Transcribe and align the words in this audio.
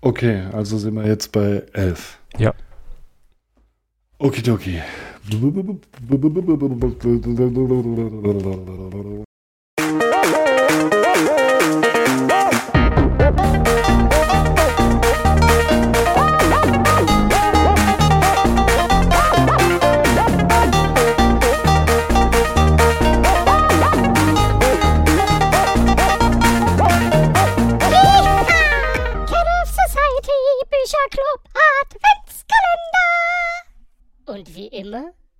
Okay, 0.00 0.42
also 0.52 0.78
sind 0.78 0.94
wir 0.94 1.06
jetzt 1.06 1.32
bei 1.32 1.62
11. 1.72 2.18
Ja. 2.38 2.54
Okidoki. 4.18 4.80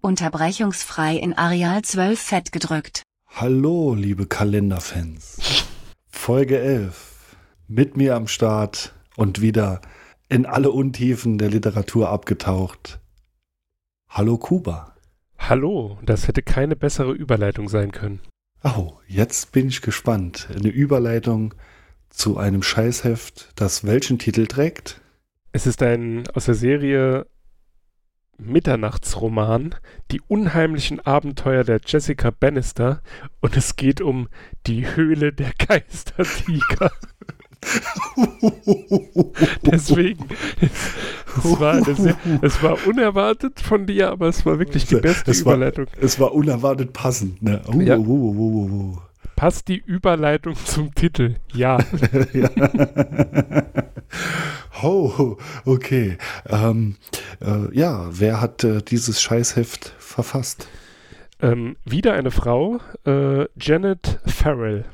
Unterbrechungsfrei 0.00 1.16
in 1.16 1.34
Areal 1.34 1.82
12 1.82 2.20
fett 2.20 2.52
gedrückt. 2.52 3.02
Hallo, 3.28 3.95
liebe 3.95 4.27
Kalenderfans. 4.27 5.64
Folge 6.09 6.59
11. 6.59 7.36
Mit 7.69 7.96
mir 7.96 8.14
am 8.14 8.28
Start 8.28 8.95
und 9.16 9.41
wieder 9.41 9.80
in 10.28 10.46
alle 10.46 10.70
Untiefen 10.70 11.38
der 11.38 11.50
Literatur 11.50 12.09
abgetaucht. 12.09 13.00
Hallo 14.09 14.38
Kuba. 14.38 14.95
Hallo, 15.38 15.98
das 16.02 16.28
hätte 16.28 16.42
keine 16.42 16.77
bessere 16.77 17.12
Überleitung 17.12 17.69
sein 17.69 17.92
können. 17.92 18.20
Oh, 18.64 18.94
jetzt 19.06 19.52
bin 19.52 19.69
ich 19.69 19.83
gespannt. 19.83 20.48
Eine 20.55 20.69
Überleitung 20.69 21.55
zu 22.08 22.38
einem 22.38 22.62
Scheißheft, 22.62 23.52
das 23.56 23.84
welchen 23.84 24.19
Titel 24.19 24.47
trägt? 24.47 25.00
Es 25.52 25.66
ist 25.66 25.83
ein 25.83 26.27
aus 26.34 26.47
der 26.47 26.55
Serie 26.55 27.27
Mitternachtsroman, 28.39 29.75
die 30.11 30.20
unheimlichen 30.29 31.01
Abenteuer 31.01 31.65
der 31.65 31.81
Jessica 31.84 32.31
Bannister 32.31 33.03
und 33.41 33.56
es 33.56 33.77
geht 33.77 34.01
um 34.01 34.28
die 34.67 34.87
Höhle 34.95 35.33
der 35.33 35.53
Geistertiger. 35.59 36.93
Deswegen, 39.62 40.27
es, 40.61 41.61
war 41.61 41.77
es 42.43 42.62
war 42.62 42.87
unerwartet 42.87 43.61
von 43.61 43.87
dir, 43.87 44.11
aber 44.11 44.28
es 44.28 44.45
war 44.47 44.59
wirklich 44.59 44.87
die 44.87 44.97
beste 44.97 45.31
es 45.31 45.45
war, 45.45 45.55
Überleitung. 45.55 45.87
Es 46.00 46.21
war 46.21 46.33
unerwartet 46.33 46.93
passend. 46.93 47.43
Ne? 47.43 47.62
Uh, 47.69 47.81
Ja. 47.81 47.97
uh, 47.97 48.03
uh. 48.03 48.98
Passt 49.34 49.69
die 49.69 49.83
Überleitung 49.84 50.55
zum 50.65 50.95
Titel? 50.95 51.37
Ja. 51.53 51.78
ja. 52.33 52.48
Oh, 54.82 55.36
okay. 55.64 56.19
Ähm, 56.46 56.96
äh, 57.41 57.74
ja, 57.77 58.08
wer 58.10 58.41
hat 58.41 58.64
äh, 58.64 58.82
dieses 58.82 59.20
Scheißheft 59.20 59.94
verfasst? 59.98 60.69
ähm, 61.41 61.77
wieder 61.84 62.14
eine 62.14 62.30
Frau, 62.30 62.80
äh, 63.04 63.47
Janet 63.60 64.20
Farrell. 64.27 64.84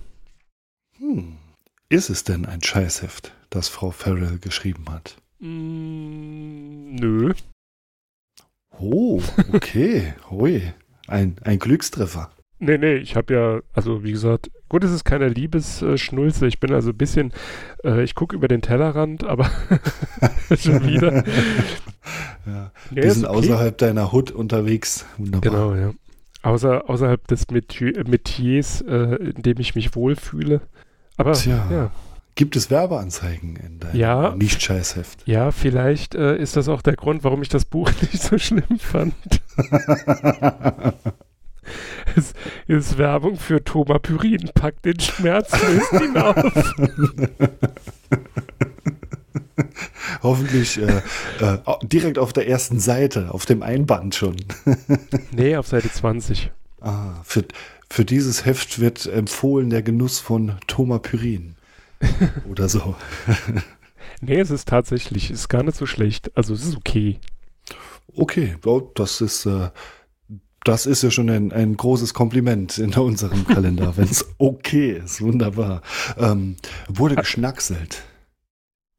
Hm. 0.98 1.36
Ist 1.88 2.10
es 2.10 2.25
denn 2.25 2.47
ein 2.47 2.62
Scheißheft, 2.62 3.33
das 3.50 3.69
Frau 3.69 3.91
Farrell 3.91 4.38
geschrieben 4.38 4.86
hat? 4.88 5.16
Mm, 5.41 6.94
nö. 6.94 7.34
Oh, 8.78 9.20
okay. 9.53 10.14
Hui. 10.30 10.72
Ein, 11.06 11.36
ein 11.42 11.58
Glückstreffer. 11.58 12.30
Nee, 12.65 12.79
nee, 12.79 12.95
ich 12.95 13.17
habe 13.17 13.35
ja, 13.35 13.61
also 13.73 14.05
wie 14.05 14.13
gesagt, 14.13 14.49
gut, 14.69 14.85
es 14.85 14.93
ist 14.93 15.03
keine 15.05 15.29
Liebesschnulze. 15.29 16.47
Ich 16.47 16.61
bin 16.61 16.73
also 16.73 16.91
ein 16.91 16.97
bisschen, 16.97 17.33
äh, 17.83 18.05
ich 18.05 18.15
gucke 18.15 18.37
über 18.37 18.47
den 18.47 18.63
Tellerrand, 18.63 19.25
aber 19.25 19.51
schon 20.57 20.87
wieder. 20.87 21.25
Ja. 22.45 22.73
Nee, 22.91 23.03
Wir 23.05 23.13
sind 23.13 23.25
okay. 23.27 23.37
außerhalb 23.39 23.79
deiner 23.79 24.11
Hut 24.11 24.33
unterwegs. 24.33 25.07
Wunderbar. 25.17 25.41
Genau, 25.41 25.75
ja. 25.77 25.95
Außer, 26.43 26.91
außerhalb 26.91 27.25
des 27.28 27.49
Metier, 27.53 28.03
Metiers, 28.09 28.81
äh, 28.81 29.15
in 29.15 29.43
dem 29.43 29.61
ich 29.61 29.77
mich 29.77 29.95
wohlfühle. 29.95 30.61
Aber 31.17 31.34
Tja. 31.34 31.65
ja, 31.71 31.91
Gibt 32.34 32.56
es 32.56 32.69
Werbeanzeigen 32.69 33.55
in 33.55 33.78
deinem 33.78 33.95
Ja. 33.97 34.34
Nicht-Scheißheft? 34.34 35.22
ja, 35.27 35.53
vielleicht 35.53 36.17
äh, 36.17 36.37
ist 36.37 36.56
das 36.56 36.69
auch 36.69 36.83
der 36.83 36.97
Grund, 36.97 37.22
warum 37.22 37.43
ich 37.43 37.49
das 37.49 37.65
Buch 37.65 37.89
nicht 38.01 38.21
so 38.21 38.37
schlimm 38.39 38.78
fand. 38.81 39.15
Es 42.17 42.34
ist 42.67 42.99
Werbung 42.99 43.37
für 43.37 43.65
Tomapyrin. 43.65 44.50
Pack 44.55 44.83
den 44.83 45.00
Schmerz, 45.00 45.53
löst 45.62 45.93
ihn 45.93 46.17
auf. 46.17 46.37
Hoffentlich 50.22 50.78
äh, 50.78 51.03
äh, 51.41 51.59
direkt 51.83 52.19
auf 52.19 52.33
der 52.33 52.49
ersten 52.49 52.78
Seite, 52.78 53.33
auf 53.33 53.47
dem 53.47 53.62
Einband 53.62 54.15
schon. 54.15 54.37
Nee, 55.33 55.56
auf 55.56 55.67
Seite 55.67 55.91
20. 55.91 56.51
Ah, 56.81 57.15
für, 57.25 57.45
für 57.91 58.05
dieses 58.05 58.45
Heft 58.45 58.81
wird 58.81 59.06
empfohlen 59.06 59.71
der 59.71 59.83
Genuss 59.83 60.19
von 60.19 60.56
Tomapyrin. 60.67 61.56
Oder 62.49 62.69
so. 62.69 62.97
Nee, 64.21 64.41
es 64.41 64.51
ist 64.51 64.69
tatsächlich, 64.69 65.31
ist 65.31 65.49
gar 65.49 65.62
nicht 65.62 65.77
so 65.77 65.87
schlecht. 65.87 66.37
Also 66.37 66.55
es 66.55 66.65
ist 66.65 66.77
okay. 66.77 67.19
Okay, 68.15 68.56
das 68.95 69.21
ist, 69.21 69.47
äh, 69.47 69.71
das 70.65 70.87
ist 70.87 71.03
ja 71.03 71.11
schon 71.11 71.28
ein, 71.31 71.53
ein 71.53 71.77
großes 71.77 72.15
Kompliment 72.15 72.78
in 72.78 72.95
unserem 72.95 73.47
Kalender, 73.49 73.97
wenn 73.97 74.09
es 74.09 74.27
okay 74.39 75.00
ist. 75.05 75.21
Wunderbar. 75.21 75.83
Ähm, 76.17 76.56
wurde 76.89 77.17
geschnackselt. 77.17 78.03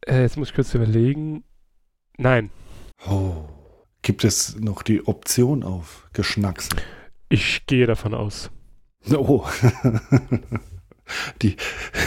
Äh, 0.05 0.21
jetzt 0.21 0.37
muss 0.37 0.49
ich 0.49 0.55
kurz 0.55 0.73
überlegen. 0.73 1.43
Nein, 2.17 2.49
Oh. 3.07 3.45
Gibt 4.01 4.23
es 4.23 4.57
noch 4.59 4.81
die 4.83 5.05
Option 5.07 5.63
auf 5.63 6.07
geschnackselt? 6.13 6.83
ich 7.29 7.65
gehe 7.65 7.87
davon 7.87 8.13
aus. 8.13 8.51
Oh. 9.11 9.45
die. 11.41 11.55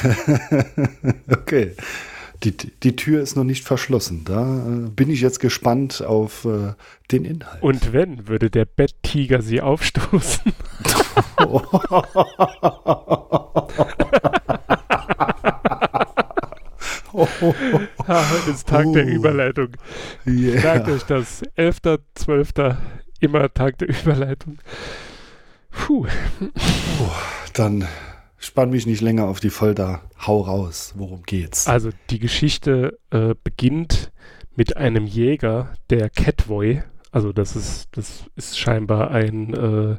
okay. 1.30 1.74
Die, 2.42 2.56
die 2.56 2.96
Tür 2.96 3.22
ist 3.22 3.36
noch 3.36 3.44
nicht 3.44 3.64
verschlossen. 3.64 4.24
Da 4.24 4.66
äh, 4.66 4.88
bin 4.90 5.10
ich 5.10 5.20
jetzt 5.20 5.40
gespannt 5.40 6.02
auf 6.02 6.44
äh, 6.44 6.74
den 7.10 7.24
Inhalt. 7.24 7.62
Und 7.62 7.92
wenn, 7.92 8.28
würde 8.28 8.50
der 8.50 8.64
Betttiger 8.64 9.42
sie 9.42 9.60
aufstoßen? 9.60 10.52
Ah, 18.06 18.24
heute 18.30 18.50
ist 18.50 18.68
Tag 18.68 18.92
der 18.92 19.06
Oh. 19.06 19.08
Überleitung. 19.08 19.68
Yeah. 20.26 20.60
Merkt 20.60 20.88
euch 20.88 21.02
das. 21.04 21.42
11.12. 21.56 22.76
immer 23.20 23.52
Tag 23.52 23.78
der 23.78 23.88
Überleitung. 23.88 24.58
Puh. 25.70 26.06
Dann 27.54 27.86
spann 28.46 28.70
mich 28.70 28.86
nicht 28.86 29.00
länger 29.00 29.26
auf 29.26 29.40
die 29.40 29.50
Folter. 29.50 30.02
Hau 30.26 30.40
raus. 30.40 30.94
Worum 30.96 31.22
geht's? 31.24 31.66
Also 31.66 31.90
die 32.10 32.18
Geschichte 32.18 32.98
äh, 33.10 33.34
beginnt 33.42 34.12
mit 34.54 34.76
einem 34.76 35.06
Jäger, 35.06 35.74
der 35.90 36.08
Catboy, 36.08 36.82
also 37.12 37.32
das 37.32 37.56
ist, 37.56 37.88
das 37.92 38.24
ist 38.36 38.58
scheinbar 38.58 39.10
ein 39.10 39.54
äh, 39.54 39.96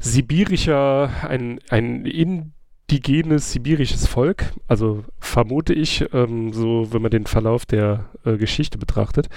sibirischer, 0.00 1.10
ein, 1.28 1.60
ein 1.68 2.04
indigenes 2.04 3.52
sibirisches 3.52 4.06
Volk, 4.06 4.52
also 4.66 5.04
vermute 5.20 5.72
ich, 5.72 6.04
ähm, 6.12 6.52
so 6.52 6.92
wenn 6.92 7.02
man 7.02 7.10
den 7.10 7.26
Verlauf 7.26 7.66
der 7.66 8.10
äh, 8.24 8.36
Geschichte 8.36 8.78
betrachtet. 8.78 9.28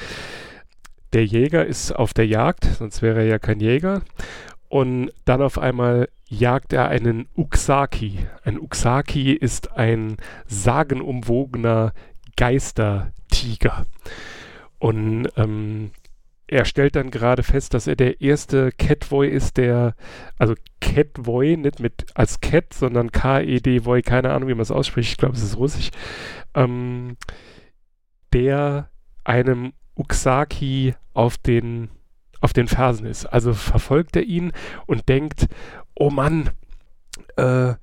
Der 1.14 1.26
Jäger 1.26 1.66
ist 1.66 1.92
auf 1.94 2.14
der 2.14 2.28
Jagd, 2.28 2.66
sonst 2.66 3.02
wäre 3.02 3.20
er 3.20 3.28
ja 3.28 3.40
kein 3.40 3.60
Jäger. 3.60 4.02
Und 4.70 5.12
dann 5.26 5.42
auf 5.42 5.58
einmal 5.58 6.10
jagt 6.28 6.74
er 6.74 6.90
einen 6.90 7.28
Uxaki. 7.36 8.20
Ein 8.44 8.60
Uxaki 8.60 9.32
ist 9.32 9.72
ein 9.78 10.18
sagenumwogener 10.46 11.94
Geistertiger. 12.36 13.86
Und 14.80 15.30
ähm, 15.38 15.92
er 16.48 16.66
stellt 16.66 16.96
dann 16.96 17.12
gerade 17.12 17.44
fest, 17.44 17.74
dass 17.74 17.88
er 17.88 17.96
der 17.96 18.22
erste 18.22 18.72
Catboy 18.72 19.28
ist, 19.28 19.58
der, 19.58 19.96
also 20.38 20.56
Catboy, 20.80 21.58
nicht 21.58 21.80
mit 21.80 22.06
als 22.14 22.40
Cat, 22.40 22.74
sondern 22.74 23.12
K-E-D-Boy, 23.12 24.02
keine 24.02 24.32
Ahnung, 24.32 24.48
wie 24.48 24.54
man 24.54 24.62
es 24.62 24.72
ausspricht, 24.72 25.12
ich 25.12 25.18
glaube, 25.18 25.36
es 25.36 25.44
ist 25.44 25.58
russisch, 25.58 25.92
ähm, 26.54 27.18
der 28.32 28.90
einem 29.26 29.74
Uxaki 29.96 30.96
auf 31.14 31.38
den 31.38 31.90
auf 32.42 32.54
den 32.54 32.68
Fersen 32.68 33.06
ist. 33.06 33.26
Also 33.26 33.54
verfolgt 33.54 34.16
er 34.16 34.24
ihn 34.24 34.52
und 34.86 35.10
denkt, 35.10 35.48
oh 35.96 36.10
Mann, 36.10 36.52
äh, 37.38 37.74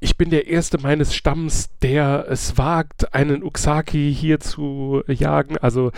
ich 0.00 0.18
bin 0.18 0.28
der 0.28 0.48
Erste 0.48 0.78
meines 0.78 1.14
Stamms, 1.14 1.70
der 1.80 2.26
es 2.28 2.58
wagt, 2.58 3.14
einen 3.14 3.42
Uxaki 3.42 4.14
hier 4.14 4.38
zu 4.38 5.02
jagen. 5.08 5.56
Also 5.56 5.92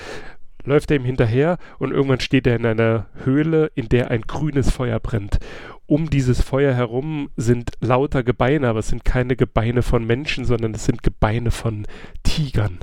läuft 0.67 0.91
er 0.91 0.99
ihm 0.99 1.05
hinterher 1.05 1.59
und 1.79 1.93
irgendwann 1.93 2.21
steht 2.21 2.47
er 2.47 2.57
in 2.57 2.67
einer 2.67 3.07
Höhle, 3.25 3.71
in 3.75 3.89
der 3.89 4.11
ein 4.11 4.23
grünes 4.23 4.71
Feuer 4.71 5.01
brennt. 5.01 5.39
Um 5.87 6.11
dieses 6.11 6.41
Feuer 6.41 6.75
herum 6.75 7.31
sind 7.37 7.73
lauter 7.81 8.25
Gebeine, 8.25 8.69
aber 8.69 8.81
es 8.81 8.89
sind 8.89 9.05
keine 9.05 9.37
Gebeine 9.37 9.83
von 9.83 10.05
Menschen, 10.05 10.45
sondern 10.45 10.75
es 10.75 10.85
sind 10.85 11.03
Gebeine 11.05 11.53
von 11.53 11.87
Tigern. 12.25 12.79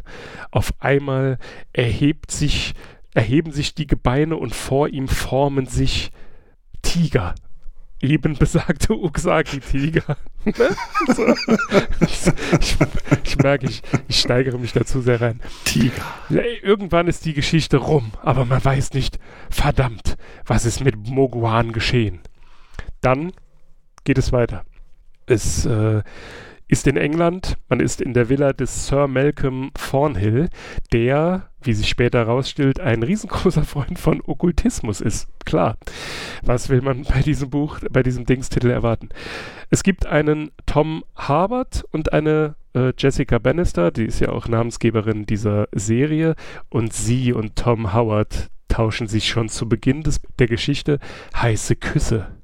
Auf 0.52 0.74
einmal 0.80 1.38
erhebt 1.74 2.32
sich, 2.32 2.74
erheben 3.14 3.52
sich 3.52 3.76
die 3.76 3.88
Gebeine 3.88 4.38
und 4.38 4.56
vor 4.56 4.90
ihm 4.90 5.08
formen 5.08 5.66
sich 5.66 6.12
Tiger 6.82 7.36
eben 8.04 8.36
besagte 8.38 8.94
Uxaki-Tiger. 8.94 10.18
so. 11.16 11.34
ich, 12.02 12.78
ich, 13.24 13.38
merke, 13.38 13.66
ich, 13.66 13.82
ich 14.08 14.20
steigere 14.20 14.60
mich 14.60 14.74
dazu 14.74 15.02
sehr 15.02 15.22
rein. 15.22 15.40
Tiger. 15.64 16.04
Irgendwann 16.62 17.08
ist 17.08 17.26
die 17.26 17.34
Geschichte 17.34 17.78
rum, 17.78 18.12
aber 18.22 18.46
man 18.46 18.64
weiß 18.64 18.94
nicht, 18.94 19.20
verdammt, 19.50 20.18
was 20.46 20.66
ist 20.66 20.84
mit 20.84 20.96
Moguan 21.08 21.72
geschehen. 21.72 22.20
Dann 23.02 23.32
geht 24.04 24.18
es 24.18 24.34
weiter. 24.34 24.66
Es 25.26 25.66
äh, 25.66 26.04
ist 26.68 26.88
in 26.88 26.98
England, 26.98 27.58
man 27.70 27.80
ist 27.80 28.02
in 28.02 28.14
der 28.14 28.28
Villa 28.28 28.52
des 28.52 28.88
Sir 28.88 29.08
Malcolm 29.08 29.72
Thornhill, 29.74 30.50
der, 30.92 31.50
wie 31.66 31.74
sich 31.74 31.90
später 31.90 32.20
herausstellt, 32.20 32.80
ein 32.80 33.04
riesengroßer 33.04 33.64
Freund 33.64 34.00
von 34.00 34.22
Okkultismus 34.22 35.02
ist. 35.02 35.28
Klar. 35.46 35.78
Was 36.42 36.70
will 36.70 36.82
man 36.82 37.04
bei 37.04 37.22
diesem 37.22 37.50
Buch, 37.50 37.80
bei 37.92 38.04
diesem 38.04 38.26
Dingstitel 38.26 38.70
erwarten? 38.70 39.10
Es 39.70 39.84
gibt 39.84 40.06
einen 40.06 40.52
Tom 40.66 41.04
Harvard 41.16 41.84
und 41.92 42.14
eine 42.14 42.56
äh, 42.74 42.94
Jessica 42.98 43.40
Bannister, 43.40 43.92
die 43.92 44.06
ist 44.06 44.20
ja 44.20 44.30
auch 44.30 44.48
Namensgeberin 44.48 45.26
dieser 45.26 45.68
Serie, 45.72 46.36
und 46.70 46.94
sie 46.94 47.34
und 47.34 47.56
Tom 47.56 47.94
Howard 47.94 48.50
tauschen 48.68 49.08
sich 49.08 49.28
schon 49.28 49.50
zu 49.50 49.70
Beginn 49.70 50.04
des, 50.04 50.20
der 50.40 50.48
Geschichte 50.48 51.00
heiße 51.36 51.76
Küsse. 51.76 52.43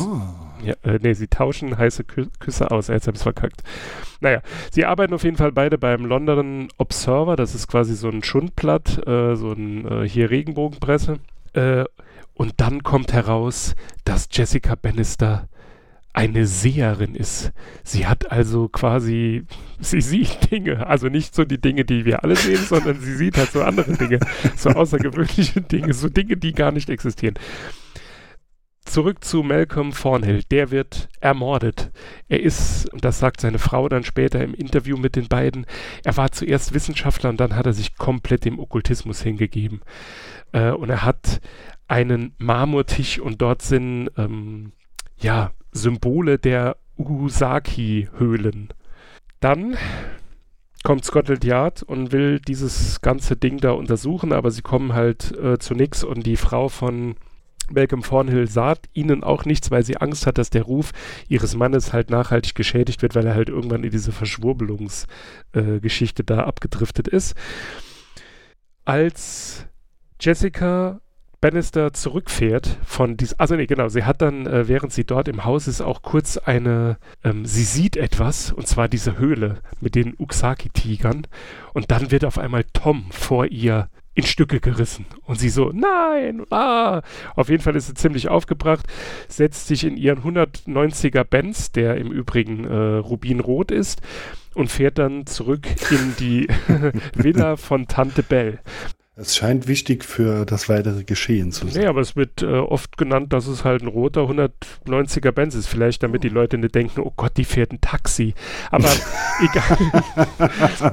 Oh. 0.00 0.20
Ja, 0.62 0.74
äh, 0.82 0.98
nee, 1.00 1.14
sie 1.14 1.28
tauschen 1.28 1.78
heiße 1.78 2.04
Kü 2.04 2.26
Küsse 2.38 2.70
aus. 2.70 2.88
Jetzt 2.88 3.06
habe 3.06 3.14
ich 3.14 3.20
es 3.20 3.22
verkackt. 3.22 3.62
Naja, 4.20 4.42
sie 4.70 4.84
arbeiten 4.84 5.14
auf 5.14 5.24
jeden 5.24 5.36
Fall 5.36 5.52
beide 5.52 5.78
beim 5.78 6.04
London 6.04 6.68
Observer. 6.76 7.36
Das 7.36 7.54
ist 7.54 7.68
quasi 7.68 7.94
so 7.94 8.08
ein 8.08 8.22
Schundblatt, 8.22 9.06
äh, 9.06 9.36
so 9.36 9.52
ein 9.52 9.86
äh, 9.86 10.08
hier 10.08 10.30
Regenbogenpresse. 10.30 11.18
Äh, 11.54 11.84
und 12.34 12.54
dann 12.58 12.82
kommt 12.82 13.12
heraus, 13.12 13.74
dass 14.04 14.28
Jessica 14.30 14.74
Bannister 14.74 15.48
eine 16.12 16.46
Seherin 16.46 17.14
ist. 17.14 17.52
Sie 17.84 18.06
hat 18.06 18.32
also 18.32 18.68
quasi, 18.68 19.44
sie 19.80 20.00
sieht 20.00 20.50
Dinge, 20.50 20.86
also 20.86 21.08
nicht 21.08 21.34
so 21.34 21.44
die 21.44 21.60
Dinge, 21.60 21.84
die 21.84 22.04
wir 22.04 22.24
alle 22.24 22.36
sehen, 22.36 22.62
sondern 22.64 23.00
sie 23.00 23.14
sieht 23.14 23.36
halt 23.38 23.52
so 23.52 23.62
andere 23.62 23.92
Dinge, 23.92 24.20
so 24.56 24.70
außergewöhnliche 24.70 25.60
Dinge, 25.62 25.94
so 25.94 26.08
Dinge, 26.08 26.36
die 26.36 26.52
gar 26.52 26.72
nicht 26.72 26.90
existieren 26.90 27.34
zurück 28.84 29.24
zu 29.24 29.42
Malcolm 29.42 29.92
Thornhill. 29.92 30.42
Der 30.50 30.70
wird 30.70 31.08
ermordet. 31.20 31.90
Er 32.28 32.40
ist, 32.40 32.92
und 32.92 33.04
das 33.04 33.18
sagt 33.18 33.40
seine 33.40 33.58
Frau 33.58 33.88
dann 33.88 34.04
später 34.04 34.42
im 34.42 34.54
Interview 34.54 34.96
mit 34.96 35.16
den 35.16 35.28
beiden, 35.28 35.66
er 36.04 36.16
war 36.16 36.32
zuerst 36.32 36.74
Wissenschaftler 36.74 37.30
und 37.30 37.40
dann 37.40 37.56
hat 37.56 37.66
er 37.66 37.72
sich 37.72 37.96
komplett 37.96 38.44
dem 38.44 38.58
Okkultismus 38.58 39.22
hingegeben. 39.22 39.80
Äh, 40.52 40.70
und 40.70 40.90
er 40.90 41.04
hat 41.04 41.40
einen 41.88 42.34
Marmortisch 42.38 43.18
und 43.18 43.42
dort 43.42 43.62
sind, 43.62 44.10
ähm, 44.16 44.72
ja, 45.18 45.52
Symbole 45.72 46.38
der 46.38 46.76
Usaki-Höhlen. 46.96 48.68
Dann 49.40 49.76
kommt 50.82 51.04
Scotland 51.04 51.44
Yard 51.44 51.82
und 51.82 52.12
will 52.12 52.40
dieses 52.40 53.00
ganze 53.00 53.36
Ding 53.36 53.58
da 53.58 53.72
untersuchen, 53.72 54.32
aber 54.32 54.50
sie 54.50 54.62
kommen 54.62 54.94
halt 54.94 55.36
äh, 55.36 55.58
zu 55.58 55.74
nichts 55.74 56.04
und 56.04 56.26
die 56.26 56.36
Frau 56.36 56.68
von 56.68 57.16
Malcolm 57.72 58.02
Thornhill 58.02 58.48
sagt 58.48 58.88
ihnen 58.92 59.22
auch 59.22 59.44
nichts, 59.44 59.70
weil 59.70 59.84
sie 59.84 59.96
Angst 59.96 60.26
hat, 60.26 60.38
dass 60.38 60.50
der 60.50 60.62
Ruf 60.62 60.90
ihres 61.28 61.54
Mannes 61.54 61.92
halt 61.92 62.10
nachhaltig 62.10 62.54
geschädigt 62.54 63.02
wird, 63.02 63.14
weil 63.14 63.26
er 63.26 63.34
halt 63.34 63.48
irgendwann 63.48 63.84
in 63.84 63.90
diese 63.90 64.12
Verschwurbelungsgeschichte 64.12 66.22
äh, 66.22 66.26
da 66.26 66.44
abgedriftet 66.44 67.08
ist. 67.08 67.34
Als 68.84 69.66
Jessica 70.20 71.00
Bannister 71.40 71.94
zurückfährt 71.94 72.78
von 72.84 73.16
diesem, 73.16 73.36
also 73.38 73.56
nee, 73.56 73.66
genau, 73.66 73.88
sie 73.88 74.04
hat 74.04 74.20
dann, 74.20 74.46
äh, 74.46 74.68
während 74.68 74.92
sie 74.92 75.04
dort 75.04 75.26
im 75.26 75.44
Haus 75.44 75.68
ist, 75.68 75.80
auch 75.80 76.02
kurz 76.02 76.36
eine, 76.36 76.98
ähm, 77.24 77.46
sie 77.46 77.64
sieht 77.64 77.96
etwas, 77.96 78.52
und 78.52 78.68
zwar 78.68 78.88
diese 78.88 79.16
Höhle 79.16 79.62
mit 79.80 79.94
den 79.94 80.14
Uxaki-Tigern, 80.18 81.26
und 81.72 81.90
dann 81.90 82.10
wird 82.10 82.26
auf 82.26 82.38
einmal 82.38 82.64
Tom 82.74 83.06
vor 83.10 83.46
ihr 83.46 83.88
in 84.14 84.24
Stücke 84.24 84.60
gerissen. 84.60 85.06
Und 85.24 85.38
sie 85.38 85.48
so, 85.48 85.70
nein, 85.72 86.42
ah. 86.50 87.02
Auf 87.36 87.48
jeden 87.48 87.62
Fall 87.62 87.76
ist 87.76 87.86
sie 87.86 87.94
ziemlich 87.94 88.28
aufgebracht, 88.28 88.86
setzt 89.28 89.66
sich 89.66 89.84
in 89.84 89.96
ihren 89.96 90.22
190er 90.22 91.24
Benz, 91.24 91.72
der 91.72 91.96
im 91.96 92.10
Übrigen 92.10 92.64
äh, 92.64 92.96
rubinrot 92.96 93.70
ist, 93.70 94.00
und 94.54 94.70
fährt 94.70 94.98
dann 94.98 95.26
zurück 95.26 95.66
in 95.90 96.14
die 96.18 96.48
Villa 97.14 97.56
von 97.56 97.86
Tante 97.86 98.22
Belle. 98.22 98.58
Es 99.16 99.36
scheint 99.36 99.66
wichtig 99.66 100.04
für 100.04 100.46
das 100.46 100.68
weitere 100.68 101.04
Geschehen 101.04 101.52
zu 101.52 101.66
sein. 101.66 101.82
Nee, 101.82 101.88
aber 101.88 102.00
es 102.00 102.16
wird 102.16 102.42
äh, 102.42 102.46
oft 102.46 102.96
genannt, 102.96 103.32
dass 103.32 103.48
es 103.48 103.64
halt 103.64 103.82
ein 103.82 103.88
roter 103.88 104.22
190er 104.22 105.32
Benz 105.32 105.54
ist. 105.54 105.66
Vielleicht 105.66 106.02
damit 106.02 106.22
die 106.22 106.28
Leute 106.28 106.56
nicht 106.58 106.74
denken, 106.74 107.00
oh 107.00 107.12
Gott, 107.16 107.36
die 107.36 107.44
fährt 107.44 107.72
ein 107.72 107.80
Taxi. 107.80 108.34
Aber 108.70 108.88
egal. 109.40 110.90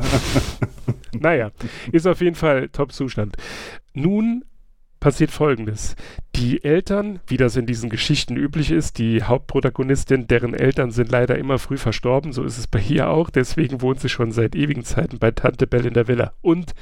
naja, 1.14 1.52
ist 1.92 2.08
auf 2.08 2.20
jeden 2.20 2.36
Fall 2.36 2.70
Top-Zustand. 2.70 3.38
Nun 3.94 4.44
passiert 5.00 5.32
folgendes. 5.32 5.96
Die 6.36 6.64
Eltern, 6.64 7.20
wie 7.28 7.38
das 7.38 7.56
in 7.56 7.66
diesen 7.66 7.90
Geschichten 7.90 8.36
üblich 8.36 8.72
ist, 8.72 8.98
die 8.98 9.24
Hauptprotagonistin, 9.24 10.28
deren 10.28 10.54
Eltern 10.54 10.92
sind 10.92 11.12
leider 11.12 11.38
immer 11.38 11.60
früh 11.60 11.78
verstorben, 11.78 12.34
so 12.34 12.44
ist 12.44 12.58
es 12.58 12.68
bei 12.68 12.80
ihr 12.80 13.10
auch, 13.10 13.30
deswegen 13.30 13.82
wohnt 13.82 14.00
sie 14.00 14.10
schon 14.10 14.32
seit 14.32 14.56
ewigen 14.56 14.84
Zeiten 14.84 15.20
bei 15.20 15.32
Tante 15.32 15.68
Belle 15.68 15.88
in 15.90 15.94
der 15.94 16.08
Villa. 16.08 16.34
Und 16.42 16.74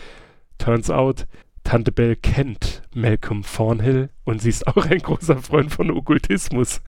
Turns 0.57 0.89
out, 0.89 1.27
Tante 1.63 1.91
Bell 1.91 2.15
kennt 2.15 2.83
Malcolm 2.93 3.43
Thornhill 3.43 4.09
und 4.23 4.41
sie 4.41 4.49
ist 4.49 4.67
auch 4.75 4.85
ein 4.85 4.99
großer 4.99 5.37
Freund 5.37 5.71
von 5.71 5.91
Okkultismus. 5.91 6.81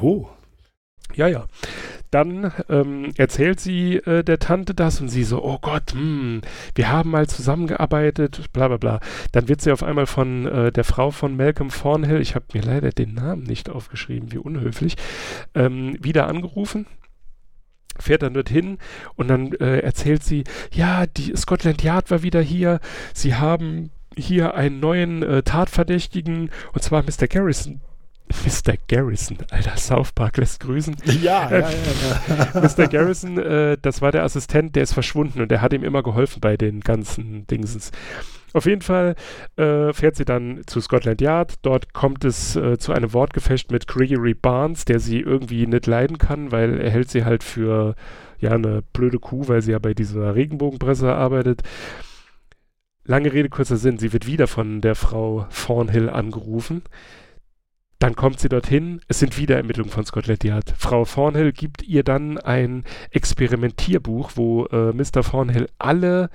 Oh. 0.00 0.28
Ja, 1.14 1.28
ja. 1.28 1.46
Dann 2.10 2.52
ähm, 2.68 3.12
erzählt 3.16 3.58
sie 3.58 3.96
äh, 3.96 4.22
der 4.22 4.38
Tante 4.38 4.74
das 4.74 5.00
und 5.00 5.08
sie 5.08 5.24
so, 5.24 5.42
oh 5.42 5.58
Gott, 5.60 5.94
mh, 5.94 6.00
hm, 6.00 6.40
wir 6.74 6.90
haben 6.90 7.10
mal 7.10 7.26
zusammengearbeitet, 7.26 8.52
bla 8.52 8.68
bla 8.68 8.76
bla. 8.76 9.00
Dann 9.32 9.48
wird 9.48 9.62
sie 9.62 9.72
auf 9.72 9.82
einmal 9.82 10.06
von 10.06 10.46
äh, 10.46 10.72
der 10.72 10.84
Frau 10.84 11.10
von 11.10 11.36
Malcolm 11.36 11.70
Thornhill, 11.70 12.20
ich 12.20 12.34
habe 12.34 12.44
mir 12.52 12.62
leider 12.62 12.90
den 12.90 13.14
Namen 13.14 13.44
nicht 13.44 13.70
aufgeschrieben, 13.70 14.30
wie 14.32 14.38
unhöflich, 14.38 14.96
ähm, 15.54 15.96
wieder 16.02 16.28
angerufen 16.28 16.86
fährt 18.02 18.22
dann 18.22 18.34
dorthin 18.34 18.78
und 19.16 19.28
dann 19.28 19.52
äh, 19.54 19.78
erzählt 19.78 20.22
sie, 20.22 20.44
ja, 20.72 21.06
die 21.06 21.34
Scotland 21.36 21.82
Yard 21.82 22.10
war 22.10 22.22
wieder 22.22 22.40
hier, 22.40 22.80
sie 23.14 23.34
haben 23.34 23.90
hier 24.16 24.54
einen 24.54 24.80
neuen 24.80 25.22
äh, 25.22 25.42
Tatverdächtigen 25.42 26.50
und 26.72 26.82
zwar 26.82 27.02
Mr. 27.02 27.28
Garrison. 27.28 27.80
Mr. 28.44 28.74
Garrison, 28.88 29.38
alter, 29.50 29.76
South 29.76 30.12
Park 30.12 30.38
lässt 30.38 30.60
grüßen. 30.60 30.96
Ja, 31.22 31.50
ja, 31.50 31.58
ja. 31.58 31.70
ja. 32.54 32.60
Mr. 32.60 32.88
Garrison, 32.88 33.38
äh, 33.38 33.76
das 33.80 34.00
war 34.00 34.10
der 34.10 34.24
Assistent, 34.24 34.74
der 34.74 34.84
ist 34.84 34.94
verschwunden 34.94 35.42
und 35.42 35.50
der 35.50 35.60
hat 35.60 35.72
ihm 35.72 35.84
immer 35.84 36.02
geholfen 36.02 36.40
bei 36.40 36.56
den 36.56 36.80
ganzen 36.80 37.46
Dingsens. 37.46 37.90
Auf 38.52 38.66
jeden 38.66 38.82
Fall 38.82 39.14
äh, 39.56 39.92
fährt 39.92 40.16
sie 40.16 40.24
dann 40.24 40.62
zu 40.66 40.80
Scotland 40.80 41.20
Yard. 41.20 41.54
Dort 41.62 41.92
kommt 41.92 42.24
es 42.24 42.56
äh, 42.56 42.78
zu 42.78 42.92
einem 42.92 43.12
Wortgefecht 43.12 43.70
mit 43.70 43.86
Gregory 43.86 44.34
Barnes, 44.34 44.84
der 44.84 45.00
sie 45.00 45.20
irgendwie 45.20 45.66
nicht 45.66 45.86
leiden 45.86 46.18
kann, 46.18 46.52
weil 46.52 46.80
er 46.80 46.90
hält 46.90 47.10
sie 47.10 47.24
halt 47.24 47.42
für 47.42 47.94
ja 48.38 48.50
eine 48.50 48.82
blöde 48.92 49.18
Kuh, 49.18 49.48
weil 49.48 49.62
sie 49.62 49.72
ja 49.72 49.78
bei 49.78 49.94
dieser 49.94 50.34
Regenbogenpresse 50.34 51.14
arbeitet. 51.14 51.62
Lange 53.04 53.32
Rede, 53.32 53.48
kurzer 53.48 53.76
Sinn. 53.76 53.98
Sie 53.98 54.12
wird 54.12 54.26
wieder 54.26 54.46
von 54.46 54.80
der 54.80 54.94
Frau 54.94 55.46
Thornhill 55.50 56.08
angerufen. 56.08 56.82
Dann 57.98 58.16
kommt 58.16 58.40
sie 58.40 58.48
dorthin. 58.48 59.00
Es 59.06 59.20
sind 59.20 59.38
wieder 59.38 59.56
Ermittlungen 59.56 59.90
von 59.90 60.04
Scotland 60.04 60.42
Yard. 60.44 60.74
Frau 60.76 61.04
Thornhill 61.04 61.52
gibt 61.52 61.82
ihr 61.82 62.02
dann 62.02 62.36
ein 62.38 62.84
Experimentierbuch, 63.10 64.32
wo 64.34 64.66
äh, 64.66 64.92
Mr. 64.92 65.22
Thornhill 65.22 65.68
alle 65.78 66.28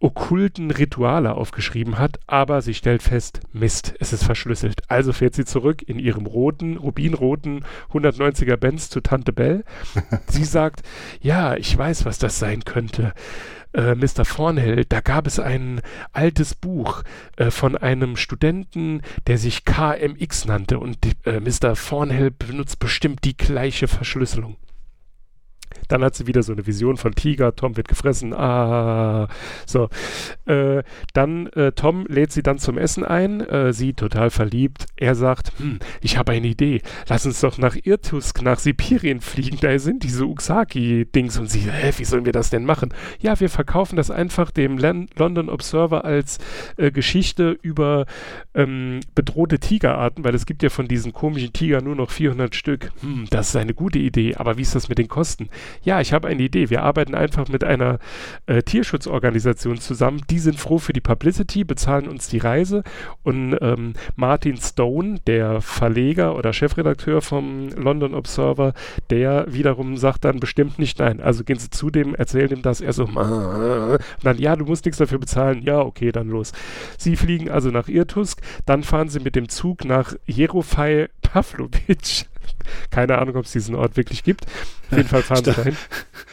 okkulten 0.00 0.70
Rituale 0.70 1.34
aufgeschrieben 1.34 1.98
hat, 1.98 2.18
aber 2.26 2.62
sie 2.62 2.74
stellt 2.74 3.02
fest, 3.02 3.40
Mist, 3.52 3.94
es 4.00 4.12
ist 4.12 4.24
verschlüsselt. 4.24 4.82
Also 4.88 5.12
fährt 5.12 5.34
sie 5.34 5.44
zurück 5.44 5.82
in 5.86 5.98
ihrem 5.98 6.26
roten, 6.26 6.78
rubinroten 6.78 7.64
190er 7.92 8.56
Benz 8.56 8.88
zu 8.88 9.02
Tante 9.02 9.32
Bell. 9.32 9.64
sie 10.26 10.44
sagt, 10.44 10.82
ja, 11.20 11.54
ich 11.54 11.76
weiß, 11.76 12.06
was 12.06 12.18
das 12.18 12.38
sein 12.38 12.64
könnte. 12.64 13.12
Äh, 13.72 13.94
Mr. 13.94 14.24
Thornhill, 14.24 14.84
da 14.88 15.00
gab 15.00 15.26
es 15.26 15.38
ein 15.38 15.80
altes 16.12 16.54
Buch 16.54 17.02
äh, 17.36 17.50
von 17.50 17.76
einem 17.76 18.16
Studenten, 18.16 19.02
der 19.26 19.38
sich 19.38 19.64
KMX 19.64 20.46
nannte 20.46 20.78
und 20.78 20.98
äh, 21.24 21.40
Mr. 21.40 21.74
Thornhill 21.74 22.30
benutzt 22.30 22.78
bestimmt 22.80 23.24
die 23.24 23.36
gleiche 23.36 23.86
Verschlüsselung. 23.86 24.56
Dann 25.90 26.04
hat 26.04 26.14
sie 26.14 26.28
wieder 26.28 26.42
so 26.44 26.52
eine 26.52 26.66
Vision 26.66 26.96
von 26.96 27.14
Tiger, 27.14 27.56
Tom 27.56 27.76
wird 27.76 27.88
gefressen, 27.88 28.32
ah, 28.32 29.28
so. 29.66 29.88
Äh, 30.46 30.84
dann, 31.14 31.48
äh, 31.48 31.72
Tom 31.72 32.06
lädt 32.06 32.30
sie 32.30 32.44
dann 32.44 32.58
zum 32.58 32.78
Essen 32.78 33.04
ein, 33.04 33.40
äh, 33.40 33.72
sie 33.72 33.92
total 33.92 34.30
verliebt. 34.30 34.86
Er 34.96 35.16
sagt, 35.16 35.52
hm, 35.58 35.80
ich 36.00 36.16
habe 36.16 36.32
eine 36.32 36.46
Idee, 36.46 36.80
lass 37.08 37.26
uns 37.26 37.40
doch 37.40 37.58
nach 37.58 37.76
Irtusk, 37.82 38.40
nach 38.42 38.60
Sibirien 38.60 39.20
fliegen, 39.20 39.58
da 39.60 39.76
sind 39.78 40.04
diese 40.04 40.26
Uxaki-Dings. 40.26 41.38
Und 41.38 41.50
sie, 41.50 41.70
hä, 41.70 41.92
wie 41.96 42.04
sollen 42.04 42.24
wir 42.24 42.32
das 42.32 42.50
denn 42.50 42.64
machen? 42.64 42.94
Ja, 43.20 43.40
wir 43.40 43.48
verkaufen 43.48 43.96
das 43.96 44.12
einfach 44.12 44.52
dem 44.52 44.78
Len 44.78 45.08
London 45.16 45.48
Observer 45.48 46.04
als 46.04 46.38
äh, 46.76 46.92
Geschichte 46.92 47.58
über 47.62 48.06
ähm, 48.54 49.00
bedrohte 49.16 49.58
Tigerarten, 49.58 50.24
weil 50.24 50.36
es 50.36 50.46
gibt 50.46 50.62
ja 50.62 50.68
von 50.68 50.86
diesen 50.86 51.12
komischen 51.12 51.52
Tigern 51.52 51.84
nur 51.84 51.96
noch 51.96 52.10
400 52.10 52.54
Stück. 52.54 52.92
Hm, 53.00 53.26
das 53.30 53.48
ist 53.48 53.56
eine 53.56 53.74
gute 53.74 53.98
Idee, 53.98 54.36
aber 54.36 54.56
wie 54.56 54.62
ist 54.62 54.76
das 54.76 54.88
mit 54.88 54.98
den 54.98 55.08
Kosten? 55.08 55.48
Ja, 55.82 56.00
ich 56.00 56.12
habe 56.12 56.28
eine 56.28 56.42
Idee. 56.42 56.68
Wir 56.68 56.82
arbeiten 56.82 57.14
einfach 57.14 57.48
mit 57.48 57.64
einer 57.64 57.98
äh, 58.46 58.62
Tierschutzorganisation 58.62 59.78
zusammen. 59.78 60.20
Die 60.28 60.38
sind 60.38 60.58
froh 60.58 60.78
für 60.78 60.92
die 60.92 61.00
Publicity, 61.00 61.64
bezahlen 61.64 62.06
uns 62.06 62.28
die 62.28 62.38
Reise 62.38 62.82
und 63.22 63.56
ähm, 63.60 63.94
Martin 64.14 64.58
Stone, 64.58 65.20
der 65.26 65.60
Verleger 65.62 66.36
oder 66.36 66.52
Chefredakteur 66.52 67.22
vom 67.22 67.70
London 67.70 68.14
Observer, 68.14 68.74
der 69.08 69.46
wiederum 69.48 69.96
sagt 69.96 70.24
dann 70.24 70.38
bestimmt 70.38 70.78
nicht 70.78 70.98
nein. 70.98 71.20
Also 71.20 71.44
gehen 71.44 71.58
sie 71.58 71.70
zu 71.70 71.90
dem, 71.90 72.14
erzählen 72.14 72.50
ihm 72.50 72.62
das, 72.62 72.80
er 72.80 72.92
so, 72.92 73.06
dann, 73.06 74.38
ja, 74.38 74.56
du 74.56 74.66
musst 74.66 74.84
nichts 74.84 74.98
dafür 74.98 75.18
bezahlen. 75.18 75.62
Ja, 75.62 75.80
okay, 75.80 76.12
dann 76.12 76.28
los. 76.28 76.52
Sie 76.98 77.16
fliegen 77.16 77.50
also 77.50 77.70
nach 77.70 77.88
Irtusk, 77.88 78.40
dann 78.66 78.82
fahren 78.82 79.08
sie 79.08 79.20
mit 79.20 79.34
dem 79.34 79.48
Zug 79.48 79.84
nach 79.84 80.14
Jerofaj 80.26 81.08
Pavlovic. 81.22 82.29
Keine 82.90 83.18
Ahnung, 83.18 83.36
ob 83.36 83.44
es 83.44 83.52
diesen 83.52 83.74
Ort 83.74 83.96
wirklich 83.96 84.22
gibt. 84.22 84.46
Auf 84.90 84.96
jeden 84.96 85.08
Fall 85.08 85.22
fahren 85.22 85.44
sie 85.44 85.52
dahin. 85.52 85.76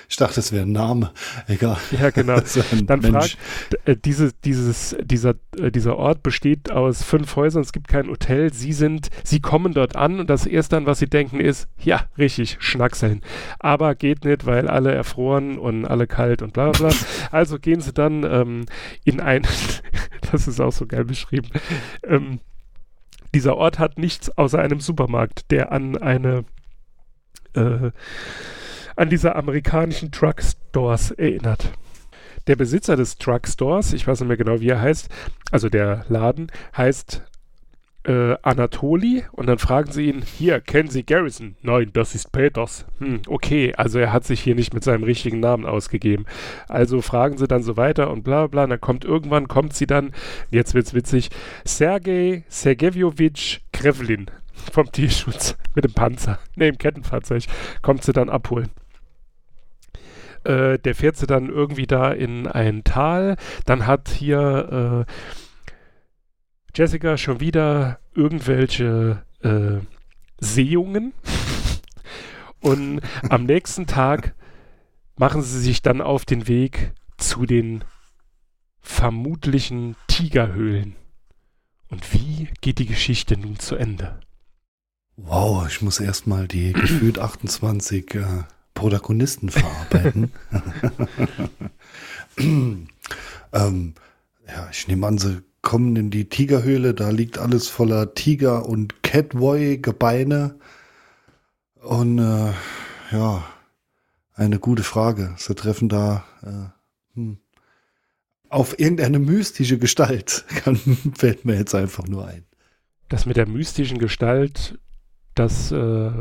Ich 0.09 0.15
dachte, 0.15 0.35
das 0.35 0.53
wäre 0.53 0.63
ein 0.63 0.71
Name. 0.71 1.11
Egal. 1.47 1.77
Ja, 1.91 2.11
genau. 2.11 2.39
Dann 2.85 3.01
fragt, 3.01 3.37
äh, 3.85 3.95
diese, 3.97 4.31
dieses, 4.45 4.95
dieser, 5.01 5.35
äh, 5.59 5.69
dieser 5.69 5.97
Ort 5.97 6.23
besteht 6.23 6.71
aus 6.71 7.03
fünf 7.03 7.35
Häusern, 7.35 7.61
es 7.61 7.73
gibt 7.73 7.87
kein 7.87 8.07
Hotel. 8.07 8.53
Sie 8.53 8.71
sind, 8.71 9.09
sie 9.23 9.41
kommen 9.41 9.73
dort 9.73 9.95
an 9.95 10.19
und 10.19 10.29
das 10.29 10.45
erste 10.45 10.77
an 10.77 10.85
was 10.85 10.99
sie 10.99 11.09
denken 11.09 11.39
ist, 11.39 11.67
ja, 11.79 12.05
richtig, 12.17 12.57
schnackseln. 12.59 13.21
Aber 13.59 13.95
geht 13.95 14.23
nicht, 14.23 14.45
weil 14.45 14.69
alle 14.69 14.93
erfroren 14.93 15.57
und 15.57 15.85
alle 15.85 16.07
kalt 16.07 16.41
und 16.41 16.53
bla 16.53 16.71
bla 16.71 16.87
bla. 16.87 16.97
Also 17.31 17.59
gehen 17.59 17.81
sie 17.81 17.91
dann 17.91 18.23
ähm, 18.23 18.65
in 19.03 19.19
ein, 19.19 19.45
das 20.31 20.47
ist 20.47 20.61
auch 20.61 20.71
so 20.71 20.85
geil 20.85 21.03
beschrieben, 21.03 21.49
ähm, 22.03 22.39
dieser 23.33 23.57
Ort 23.57 23.79
hat 23.79 23.97
nichts 23.97 24.35
außer 24.37 24.59
einem 24.59 24.79
Supermarkt, 24.79 25.51
der 25.51 25.71
an 25.71 25.97
eine 25.97 26.45
äh, 27.53 27.91
an 28.95 29.09
diese 29.09 29.35
amerikanischen 29.35 30.11
Drugstores 30.11 31.11
erinnert. 31.11 31.71
Der 32.47 32.55
Besitzer 32.55 32.95
des 32.95 33.17
Drugstores, 33.17 33.93
ich 33.93 34.07
weiß 34.07 34.21
nicht 34.21 34.27
mehr 34.27 34.37
genau, 34.37 34.59
wie 34.59 34.69
er 34.69 34.81
heißt, 34.81 35.09
also 35.51 35.69
der 35.69 36.05
Laden, 36.09 36.51
heißt 36.75 37.23
äh, 38.07 38.37
Anatoli 38.41 39.25
und 39.33 39.47
dann 39.47 39.59
fragen 39.59 39.91
sie 39.91 40.07
ihn, 40.07 40.21
hier, 40.21 40.61
kennen 40.61 40.89
Sie 40.89 41.05
Garrison? 41.05 41.55
Nein, 41.61 41.91
das 41.93 42.15
ist 42.15 42.31
Peters. 42.31 42.85
Hm, 42.99 43.21
okay, 43.27 43.73
also 43.75 43.99
er 43.99 44.13
hat 44.13 44.23
sich 44.23 44.39
hier 44.39 44.55
nicht 44.55 44.73
mit 44.73 44.83
seinem 44.83 45.03
richtigen 45.03 45.39
Namen 45.39 45.65
ausgegeben. 45.65 46.25
Also 46.69 47.01
fragen 47.01 47.37
sie 47.37 47.47
dann 47.47 47.63
so 47.63 47.75
weiter 47.75 48.09
und 48.09 48.23
bla 48.23 48.47
bla, 48.47 48.63
und 48.63 48.69
dann 48.69 48.81
kommt 48.81 49.03
irgendwann, 49.03 49.47
kommt 49.47 49.73
sie 49.73 49.87
dann, 49.87 50.13
jetzt 50.49 50.73
wird's 50.73 50.93
witzig, 50.93 51.29
Sergei 51.65 52.43
Sergejewitsch 52.47 53.59
Krevlin 53.73 54.27
vom 54.71 54.91
Tierschutz 54.91 55.57
mit 55.75 55.83
dem 55.83 55.93
Panzer, 55.93 56.39
ne, 56.55 56.69
im 56.69 56.77
Kettenfahrzeug, 56.77 57.43
kommt 57.81 58.03
sie 58.03 58.13
dann 58.13 58.29
abholen 58.29 58.69
äh, 60.43 60.79
der 60.79 60.95
fährt 60.95 61.17
sie 61.17 61.27
dann 61.27 61.49
irgendwie 61.49 61.87
da 61.87 62.11
in 62.11 62.47
ein 62.47 62.83
Tal. 62.83 63.35
Dann 63.65 63.85
hat 63.85 64.07
hier 64.07 65.05
äh, 65.07 65.11
Jessica 66.77 67.17
schon 67.17 67.39
wieder 67.39 67.99
irgendwelche 68.13 69.23
äh, 69.41 69.79
Sehungen. 70.39 71.13
Und 72.59 73.01
am 73.27 73.45
nächsten 73.45 73.87
Tag 73.87 74.35
machen 75.15 75.41
sie 75.41 75.59
sich 75.59 75.81
dann 75.81 76.01
auf 76.01 76.23
den 76.23 76.47
Weg 76.47 76.93
zu 77.17 77.47
den 77.47 77.83
vermutlichen 78.79 79.95
Tigerhöhlen. 80.05 80.95
Und 81.89 82.13
wie 82.13 82.47
geht 82.61 82.77
die 82.77 82.85
Geschichte 82.85 83.37
nun 83.37 83.57
zu 83.57 83.75
Ende? 83.75 84.19
Wow, 85.15 85.67
ich 85.67 85.81
muss 85.81 85.99
erstmal 85.99 86.47
die 86.47 86.73
gefühlt 86.73 87.17
28 87.17 88.13
äh, 88.13 88.23
Protagonisten 88.75 89.49
verarbeiten. 89.49 90.31
ähm, 92.37 92.87
ja, 94.47 94.69
ich 94.71 94.87
nehme 94.87 95.07
an, 95.07 95.17
sie 95.17 95.41
kommen 95.67 95.97
in 95.97 96.11
die 96.11 96.29
Tigerhöhle, 96.29 96.93
da 96.93 97.09
liegt 97.09 97.39
alles 97.39 97.67
voller 97.67 98.13
Tiger 98.13 98.65
und 98.69 99.03
Catboy-Gebeine. 99.03 100.55
Und 101.81 102.19
äh, 102.19 102.53
ja, 103.11 103.43
eine 104.33 104.59
gute 104.59 104.83
Frage. 104.83 105.35
Sie 105.35 105.55
treffen 105.55 105.89
da 105.89 106.23
äh, 106.41 107.15
hm, 107.15 107.39
auf 108.47 108.79
irgendeine 108.79 109.19
mystische 109.19 109.77
Gestalt. 109.77 110.45
Kann, 110.63 110.77
fällt 111.13 111.43
mir 111.43 111.57
jetzt 111.57 111.75
einfach 111.75 112.07
nur 112.07 112.25
ein. 112.25 112.45
Das 113.09 113.25
mit 113.25 113.35
der 113.35 113.49
mystischen 113.49 113.97
Gestalt 113.97 114.79
das 115.35 115.73
äh, 115.73 116.11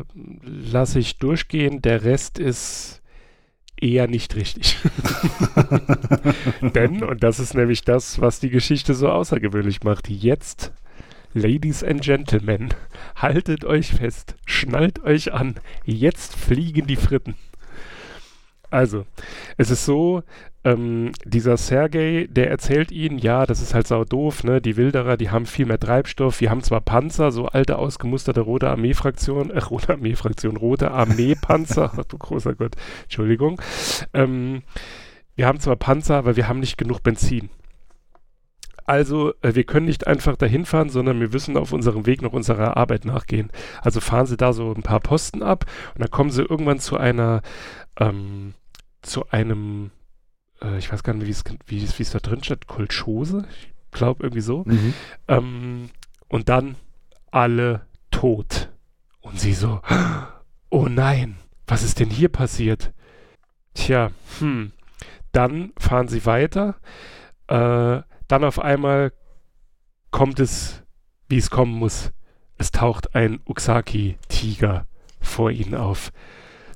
lasse 0.43 0.99
ich 0.99 1.19
durchgehen. 1.21 1.83
Der 1.83 2.03
Rest 2.03 2.41
ist 2.41 3.01
eher 3.81 4.09
nicht 4.09 4.35
richtig. 4.37 4.77
Denn, 6.61 7.03
und 7.03 7.23
das 7.23 7.39
ist 7.39 7.55
nämlich 7.55 7.83
das, 7.83 8.21
was 8.21 8.41
die 8.41 8.51
Geschichte 8.51 8.95
so 8.95 9.09
außergewöhnlich 9.09 9.83
macht, 9.83 10.09
jetzt, 10.09 10.73
Ladies 11.35 11.85
and 11.85 12.01
Gentlemen, 12.01 12.71
haltet 13.17 13.65
euch 13.65 13.93
fest, 13.93 14.37
schnallt 14.47 15.03
euch 15.05 15.33
an, 15.33 15.57
jetzt 15.85 16.35
fliegen 16.35 16.87
die 16.87 16.97
Fritten. 16.97 17.35
Also, 18.77 19.07
es 19.57 19.71
ist 19.71 19.87
so, 19.87 20.23
ähm, 20.63 21.13
dieser 21.25 21.57
Sergei, 21.57 22.29
der 22.31 22.51
erzählt 22.51 22.93
ihnen, 22.93 23.17
ja, 23.17 23.47
das 23.47 23.63
ist 23.63 23.73
halt 23.73 23.87
sau 23.87 24.05
doof, 24.05 24.45
ne? 24.45 24.61
Die 24.61 24.77
Wilderer, 24.77 25.17
die 25.17 25.31
haben 25.31 25.47
viel 25.47 25.65
mehr 25.65 25.81
Treibstoff, 25.81 26.43
wir 26.43 26.51
haben 26.51 26.63
zwar 26.63 26.83
Panzer, 26.83 27.33
so 27.33 27.47
alte, 27.47 27.79
ausgemusterte 27.79 28.43
rote 28.43 28.69
Armeefraktion, 28.69 29.49
äh, 29.49 29.61
rote 29.61 29.95
Armeefraktion, 29.95 30.59
rote 30.59 30.91
Armeepanzer, 30.91 31.91
du 32.09 32.19
großer 32.19 32.55
Gott, 32.55 32.77
Entschuldigung. 33.05 33.59
Ähm, 34.13 34.63
wir 35.37 35.47
haben 35.47 35.59
zwar 35.59 35.77
Panzer, 35.77 36.17
aber 36.17 36.37
wir 36.37 36.47
haben 36.47 36.61
nicht 36.61 36.77
genug 36.77 37.03
Benzin. 37.03 37.49
Also, 38.85 39.33
äh, 39.41 39.55
wir 39.55 39.65
können 39.65 39.87
nicht 39.87 40.07
einfach 40.07 40.37
dahin 40.37 40.67
fahren, 40.67 40.91
sondern 40.91 41.19
wir 41.19 41.31
müssen 41.31 41.57
auf 41.57 41.73
unserem 41.73 42.05
Weg 42.05 42.21
noch 42.21 42.35
unserer 42.35 42.77
Arbeit 42.77 43.07
nachgehen. 43.07 43.51
Also 43.81 44.01
fahren 44.01 44.27
sie 44.27 44.37
da 44.37 44.53
so 44.53 44.75
ein 44.75 44.83
paar 44.83 45.01
Posten 45.01 45.43
ab 45.43 45.65
und 45.95 46.03
dann 46.03 46.11
kommen 46.11 46.31
sie 46.31 46.43
irgendwann 46.43 46.79
zu 46.79 46.99
einer, 46.99 47.41
ähm, 47.99 48.53
zu 49.07 49.31
einem, 49.31 49.91
äh, 50.63 50.79
ich 50.79 50.93
weiß 50.93 51.03
gar 51.03 51.15
nicht, 51.15 51.27
wie 51.67 51.83
es, 51.83 51.99
wie 51.99 52.03
es 52.03 52.11
da 52.11 52.19
drin 52.19 52.43
steht, 52.43 52.67
Kolchose, 52.67 53.47
ich 53.51 53.73
glaube 53.93 54.25
irgendwie 54.25 54.43
so. 54.43 54.65
Mhm. 54.67 54.95
Ähm, 55.29 55.91
und 56.29 56.49
dann 56.49 56.77
alle 57.31 57.87
tot. 58.11 58.71
Und 59.21 59.41
sie 59.41 59.55
so, 59.55 59.81
oh 60.71 60.87
nein, 60.89 61.37
was 61.67 61.83
ist 61.83 61.99
denn 61.99 62.11
hier 62.11 62.29
passiert? 62.29 62.93
Tja, 63.75 64.11
hm. 64.39 64.73
Dann 65.33 65.73
fahren 65.79 66.09
sie 66.09 66.25
weiter. 66.25 66.77
Äh, 67.49 68.01
dann 68.29 68.45
auf 68.45 68.59
einmal 68.59 69.13
kommt 70.11 70.41
es, 70.41 70.83
wie 71.29 71.37
es 71.37 71.51
kommen 71.51 71.73
muss. 71.73 72.13
Es 72.57 72.71
taucht 72.71 73.15
ein 73.15 73.41
Uxaki-Tiger 73.45 74.87
vor 75.21 75.51
ihnen 75.51 75.75
auf. 75.75 76.13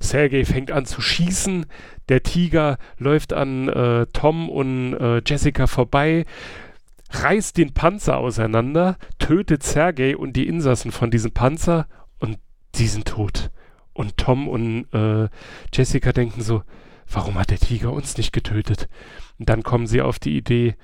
Sergei 0.01 0.45
fängt 0.45 0.71
an 0.71 0.85
zu 0.85 1.01
schießen. 1.01 1.65
Der 2.09 2.23
Tiger 2.23 2.77
läuft 2.97 3.33
an 3.33 3.69
äh, 3.69 4.07
Tom 4.11 4.49
und 4.49 4.93
äh, 4.95 5.21
Jessica 5.25 5.67
vorbei, 5.67 6.25
reißt 7.11 7.57
den 7.57 7.73
Panzer 7.73 8.17
auseinander, 8.17 8.97
tötet 9.19 9.63
Sergei 9.63 10.17
und 10.17 10.33
die 10.33 10.47
Insassen 10.47 10.91
von 10.91 11.11
diesem 11.11 11.31
Panzer 11.31 11.87
und 12.19 12.37
sie 12.75 12.87
sind 12.87 13.07
tot. 13.07 13.51
Und 13.93 14.17
Tom 14.17 14.47
und 14.47 14.91
äh, 14.93 15.29
Jessica 15.73 16.11
denken 16.11 16.41
so, 16.41 16.63
warum 17.09 17.37
hat 17.37 17.51
der 17.51 17.59
Tiger 17.59 17.91
uns 17.91 18.17
nicht 18.17 18.33
getötet? 18.33 18.87
Und 19.39 19.49
dann 19.49 19.63
kommen 19.63 19.87
sie 19.87 20.01
auf 20.01 20.19
die 20.19 20.37
Idee, 20.37 20.75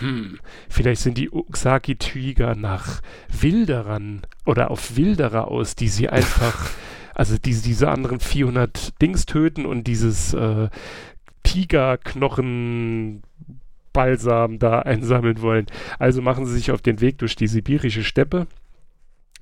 hm, 0.00 0.38
vielleicht 0.68 1.02
sind 1.02 1.18
die 1.18 1.30
Uxaki-Tiger 1.30 2.54
nach 2.54 3.00
Wilderern 3.28 4.22
oder 4.44 4.70
auf 4.70 4.96
Wilderer 4.96 5.48
aus, 5.48 5.74
die 5.74 5.88
sie 5.88 6.08
einfach 6.08 6.70
also 7.18 7.36
diese, 7.36 7.62
diese 7.64 7.90
anderen 7.90 8.20
400 8.20 9.02
Dings 9.02 9.26
töten 9.26 9.66
und 9.66 9.88
dieses 9.88 10.32
äh, 10.34 10.68
Tigerknochen 11.42 13.22
Balsam 13.92 14.60
da 14.60 14.78
einsammeln 14.82 15.42
wollen. 15.42 15.66
Also 15.98 16.22
machen 16.22 16.46
sie 16.46 16.54
sich 16.54 16.70
auf 16.70 16.80
den 16.80 17.00
Weg 17.00 17.18
durch 17.18 17.34
die 17.34 17.48
sibirische 17.48 18.04
Steppe, 18.04 18.46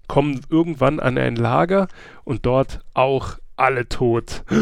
kommen 0.08 0.40
irgendwann 0.48 1.00
an 1.00 1.18
ein 1.18 1.36
Lager 1.36 1.88
und 2.24 2.46
dort 2.46 2.80
auch 2.94 3.38
alle 3.56 3.88
tot. 3.88 4.42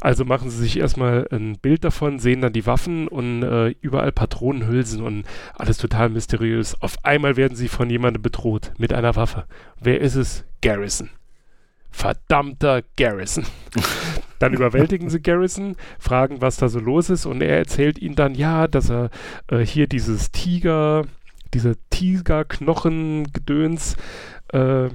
Also 0.00 0.24
machen 0.24 0.50
sie 0.50 0.58
sich 0.58 0.78
erstmal 0.78 1.26
ein 1.30 1.58
Bild 1.58 1.82
davon, 1.84 2.18
sehen 2.18 2.40
dann 2.40 2.52
die 2.52 2.66
Waffen 2.66 3.08
und 3.08 3.42
äh, 3.42 3.68
überall 3.80 4.12
Patronenhülsen 4.12 5.02
und 5.02 5.24
alles 5.54 5.78
total 5.78 6.08
mysteriös. 6.08 6.80
Auf 6.80 7.04
einmal 7.04 7.36
werden 7.36 7.56
sie 7.56 7.68
von 7.68 7.88
jemandem 7.90 8.22
bedroht 8.22 8.72
mit 8.78 8.92
einer 8.92 9.16
Waffe. 9.16 9.46
Wer 9.80 10.00
ist 10.00 10.14
es? 10.14 10.44
Garrison. 10.60 11.10
Verdammter 11.98 12.82
Garrison. 12.96 13.44
Dann 14.38 14.54
überwältigen 14.54 15.10
sie 15.10 15.20
Garrison, 15.20 15.74
fragen, 15.98 16.40
was 16.40 16.56
da 16.56 16.68
so 16.68 16.78
los 16.78 17.10
ist 17.10 17.26
und 17.26 17.42
er 17.42 17.58
erzählt 17.58 17.98
ihnen 17.98 18.14
dann, 18.14 18.36
ja, 18.36 18.68
dass 18.68 18.88
er 18.88 19.10
äh, 19.48 19.58
hier 19.58 19.88
dieses 19.88 20.30
Tiger, 20.30 21.06
diese 21.54 21.74
Tigerknochen-Gedöns, 21.90 23.96
äh, 24.52 24.90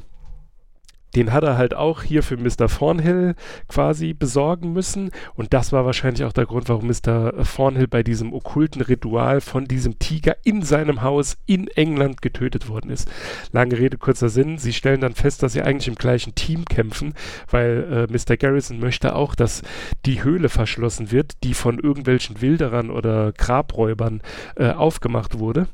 den 1.15 1.31
hat 1.31 1.43
er 1.43 1.57
halt 1.57 1.73
auch 1.73 2.03
hier 2.03 2.23
für 2.23 2.37
Mr. 2.37 2.67
Thornhill 2.67 3.35
quasi 3.67 4.13
besorgen 4.13 4.73
müssen. 4.73 5.11
Und 5.35 5.53
das 5.53 5.71
war 5.71 5.85
wahrscheinlich 5.85 6.23
auch 6.23 6.33
der 6.33 6.45
Grund, 6.45 6.69
warum 6.69 6.87
Mr. 6.87 7.33
Thornhill 7.43 7.87
bei 7.87 8.03
diesem 8.03 8.33
okkulten 8.33 8.81
Ritual 8.81 9.41
von 9.41 9.65
diesem 9.65 9.99
Tiger 9.99 10.35
in 10.43 10.63
seinem 10.63 11.01
Haus 11.01 11.37
in 11.45 11.67
England 11.67 12.21
getötet 12.21 12.67
worden 12.67 12.89
ist. 12.89 13.09
Lange 13.51 13.77
Rede, 13.77 13.97
kurzer 13.97 14.29
Sinn. 14.29 14.57
Sie 14.57 14.73
stellen 14.73 15.01
dann 15.01 15.13
fest, 15.13 15.43
dass 15.43 15.53
sie 15.53 15.61
eigentlich 15.61 15.87
im 15.87 15.95
gleichen 15.95 16.35
Team 16.35 16.65
kämpfen, 16.65 17.13
weil 17.49 18.07
äh, 18.09 18.11
Mr. 18.11 18.37
Garrison 18.37 18.79
möchte 18.79 19.15
auch, 19.15 19.35
dass 19.35 19.61
die 20.05 20.23
Höhle 20.23 20.49
verschlossen 20.49 21.11
wird, 21.11 21.43
die 21.43 21.53
von 21.53 21.79
irgendwelchen 21.79 22.41
Wilderern 22.41 22.89
oder 22.89 23.31
Grabräubern 23.33 24.21
äh, 24.55 24.71
aufgemacht 24.71 25.39
wurde. 25.39 25.67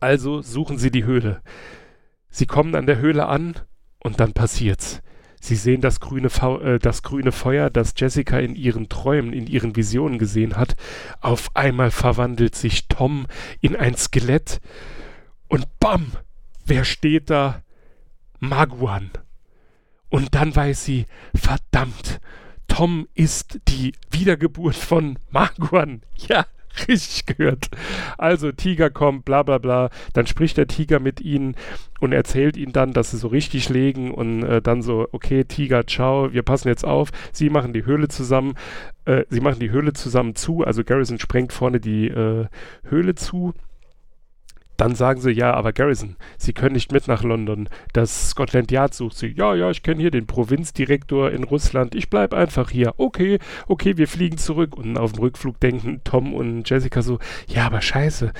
Also 0.00 0.40
suchen 0.40 0.78
sie 0.78 0.90
die 0.90 1.04
Höhle. 1.04 1.42
Sie 2.30 2.46
kommen 2.46 2.74
an 2.74 2.86
der 2.86 2.98
Höhle 2.98 3.26
an 3.26 3.54
und 4.00 4.20
dann 4.20 4.32
passiert's. 4.32 5.00
Sie 5.42 5.56
sehen 5.56 5.80
das 5.80 6.00
grüne, 6.00 6.28
äh, 6.62 6.78
das 6.78 7.02
grüne 7.02 7.32
Feuer, 7.32 7.70
das 7.70 7.94
Jessica 7.96 8.38
in 8.38 8.54
ihren 8.54 8.90
Träumen, 8.90 9.32
in 9.32 9.46
ihren 9.46 9.74
Visionen 9.74 10.18
gesehen 10.18 10.56
hat. 10.56 10.76
Auf 11.20 11.56
einmal 11.56 11.90
verwandelt 11.90 12.54
sich 12.54 12.88
Tom 12.88 13.26
in 13.60 13.74
ein 13.74 13.96
Skelett. 13.96 14.60
Und 15.48 15.66
bam! 15.80 16.12
Wer 16.66 16.84
steht 16.84 17.30
da? 17.30 17.62
Maguan. 18.38 19.10
Und 20.10 20.34
dann 20.34 20.54
weiß 20.54 20.84
sie, 20.84 21.06
verdammt, 21.34 22.20
Tom 22.68 23.08
ist 23.14 23.60
die 23.68 23.92
Wiedergeburt 24.10 24.76
von 24.76 25.18
Maguan. 25.30 26.02
Ja, 26.28 26.46
richtig 26.88 27.26
gehört. 27.26 27.68
Also 28.18 28.52
Tiger 28.52 28.90
kommt, 28.90 29.24
bla 29.24 29.42
bla 29.42 29.58
bla. 29.58 29.90
Dann 30.12 30.26
spricht 30.26 30.56
der 30.56 30.66
Tiger 30.66 31.00
mit 31.00 31.20
ihnen 31.20 31.54
und 32.00 32.12
erzählt 32.12 32.56
ihnen 32.56 32.72
dann, 32.72 32.92
dass 32.92 33.10
sie 33.10 33.18
so 33.18 33.28
richtig 33.28 33.68
legen 33.68 34.12
und 34.12 34.42
äh, 34.42 34.62
dann 34.62 34.82
so, 34.82 35.08
okay, 35.12 35.44
Tiger, 35.44 35.86
ciao, 35.86 36.32
wir 36.32 36.42
passen 36.42 36.68
jetzt 36.68 36.84
auf. 36.84 37.10
Sie 37.32 37.50
machen 37.50 37.72
die 37.72 37.84
Höhle 37.84 38.08
zusammen. 38.08 38.54
Äh, 39.04 39.24
sie 39.28 39.40
machen 39.40 39.60
die 39.60 39.70
Höhle 39.70 39.92
zusammen 39.92 40.34
zu. 40.34 40.64
Also 40.64 40.84
Garrison 40.84 41.18
sprengt 41.18 41.52
vorne 41.52 41.80
die 41.80 42.08
äh, 42.08 42.46
Höhle 42.84 43.14
zu. 43.14 43.54
Dann 44.80 44.94
sagen 44.94 45.20
sie, 45.20 45.32
ja, 45.32 45.52
aber 45.52 45.74
Garrison, 45.74 46.16
Sie 46.38 46.54
können 46.54 46.72
nicht 46.72 46.90
mit 46.90 47.06
nach 47.06 47.22
London. 47.22 47.68
Das 47.92 48.30
Scotland 48.30 48.70
Yard 48.70 48.94
sucht 48.94 49.14
Sie. 49.18 49.26
Ja, 49.26 49.54
ja, 49.54 49.70
ich 49.70 49.82
kenne 49.82 50.00
hier 50.00 50.10
den 50.10 50.26
Provinzdirektor 50.26 51.30
in 51.32 51.44
Russland. 51.44 51.94
Ich 51.94 52.08
bleibe 52.08 52.34
einfach 52.38 52.70
hier. 52.70 52.94
Okay, 52.96 53.40
okay, 53.68 53.98
wir 53.98 54.08
fliegen 54.08 54.38
zurück. 54.38 54.78
Und 54.78 54.96
auf 54.96 55.12
dem 55.12 55.20
Rückflug 55.20 55.60
denken 55.60 56.00
Tom 56.04 56.32
und 56.32 56.66
Jessica 56.66 57.02
so, 57.02 57.18
ja, 57.46 57.66
aber 57.66 57.82
scheiße. 57.82 58.32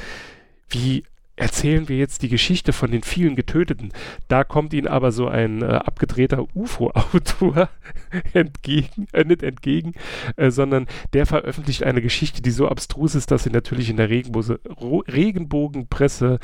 Wie 0.70 1.04
erzählen 1.40 1.88
wir 1.88 1.96
jetzt 1.96 2.22
die 2.22 2.28
Geschichte 2.28 2.72
von 2.72 2.90
den 2.90 3.02
vielen 3.02 3.34
Getöteten. 3.34 3.92
Da 4.28 4.44
kommt 4.44 4.72
ihnen 4.74 4.86
aber 4.86 5.10
so 5.10 5.26
ein 5.26 5.62
äh, 5.62 5.66
abgedrehter 5.66 6.44
UFO-Autor 6.54 7.68
entgegen, 8.34 9.06
äh, 9.12 9.24
nicht 9.24 9.42
entgegen, 9.42 9.94
äh, 10.36 10.50
sondern 10.50 10.86
der 11.14 11.26
veröffentlicht 11.26 11.82
eine 11.82 12.02
Geschichte, 12.02 12.42
die 12.42 12.50
so 12.50 12.68
abstrus 12.68 13.14
ist, 13.14 13.30
dass 13.30 13.44
sie 13.44 13.50
natürlich 13.50 13.88
in 13.88 13.96
der 13.96 14.10
Regenbose, 14.10 14.60
Regenbogenpresse 15.08 16.38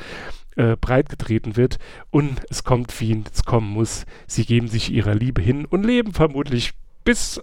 äh, 0.57 0.77
breitgetreten 0.77 1.57
wird 1.57 1.79
und 2.11 2.41
es 2.49 2.65
kommt, 2.65 2.99
wie 3.01 3.23
es 3.31 3.45
kommen 3.45 3.71
muss. 3.71 4.07
Sie 4.27 4.47
geben 4.47 4.69
sich 4.69 4.91
ihrer 4.91 5.15
Liebe 5.15 5.43
hin 5.43 5.67
und 5.67 5.85
leben 5.85 6.15
vermutlich 6.15 6.73
bis 7.05 7.43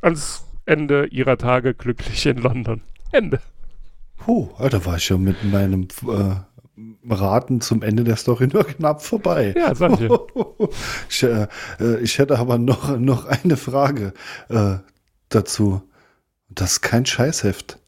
ans 0.00 0.46
Ende 0.64 1.06
ihrer 1.06 1.36
Tage 1.36 1.74
glücklich 1.74 2.24
in 2.24 2.38
London. 2.38 2.80
Ende. 3.12 3.40
Puh, 4.20 4.50
da 4.58 4.84
war 4.84 4.96
ich 4.96 5.04
schon 5.04 5.22
mit 5.22 5.42
meinem 5.44 5.88
äh, 6.06 6.34
Raten 7.08 7.60
zum 7.60 7.82
Ende 7.82 8.04
der 8.04 8.16
Story 8.16 8.48
nur 8.52 8.64
knapp 8.64 9.02
vorbei. 9.02 9.54
Ja, 9.56 9.74
sag 9.74 10.00
ich. 10.00 10.10
ich, 11.08 11.22
äh, 11.22 11.46
ich 12.02 12.18
hätte 12.18 12.38
aber 12.38 12.58
noch, 12.58 12.98
noch 12.98 13.26
eine 13.26 13.56
Frage 13.56 14.12
äh, 14.48 14.76
dazu. 15.28 15.82
Das 16.48 16.72
ist 16.72 16.80
kein 16.82 17.06
Scheißheft. 17.06 17.78